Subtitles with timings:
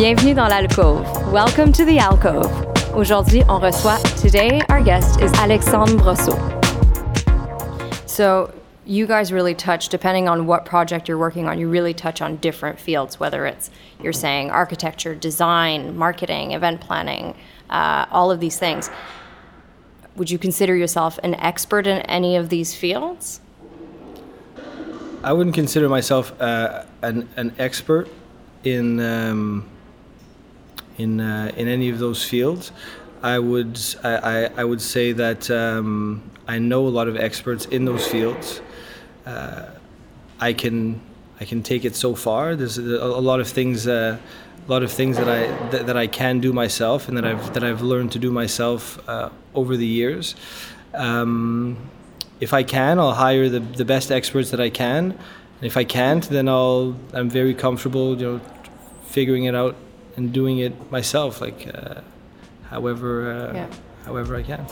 [0.00, 1.04] Bienvenue dans l'alcôve.
[1.30, 2.50] Welcome to the alcove.
[2.94, 4.00] Aujourd'hui, on reçoit.
[4.18, 6.38] Today, our guest is Alexandre Brosseau.
[8.06, 8.50] So,
[8.86, 12.36] you guys really touch, depending on what project you're working on, you really touch on
[12.36, 13.70] different fields, whether it's
[14.02, 17.34] you're saying architecture, design, marketing, event planning,
[17.68, 18.88] uh, all of these things.
[20.16, 23.42] Would you consider yourself an expert in any of these fields?
[25.22, 28.08] I wouldn't consider myself uh, an, an expert
[28.64, 29.68] in um,
[31.00, 32.72] in uh, in any of those fields.
[33.22, 37.84] I would I, I, would say that um, I know a lot of experts in
[37.84, 38.62] those fields.
[39.26, 39.66] Uh,
[40.40, 41.00] I can
[41.38, 42.56] I can take it so far.
[42.56, 44.18] There's a, a lot of things uh,
[44.66, 47.52] a lot of things that I that, that, I can do myself and that I've
[47.54, 50.34] that I've learned to do myself uh, over the years.
[50.94, 51.76] Um,
[52.40, 55.12] if I can, I'll hire the, the best experts that I can.
[55.12, 58.40] And if I can't, then I'll I'm very comfortable, you know,
[59.04, 59.76] figuring it out
[60.16, 62.00] and doing it myself, like uh,
[62.70, 63.66] however uh, yeah.
[64.04, 64.66] however I can.